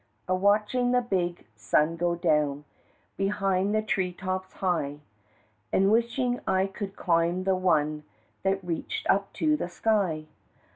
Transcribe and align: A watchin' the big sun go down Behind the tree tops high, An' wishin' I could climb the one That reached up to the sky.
A 0.27 0.33
watchin' 0.33 0.89
the 0.93 1.01
big 1.01 1.45
sun 1.55 1.95
go 1.95 2.15
down 2.15 2.65
Behind 3.17 3.71
the 3.75 3.83
tree 3.83 4.11
tops 4.11 4.53
high, 4.53 4.97
An' 5.71 5.91
wishin' 5.91 6.41
I 6.47 6.65
could 6.65 6.95
climb 6.95 7.43
the 7.43 7.55
one 7.55 8.03
That 8.41 8.63
reached 8.65 9.07
up 9.11 9.31
to 9.33 9.55
the 9.55 9.69
sky. 9.69 10.25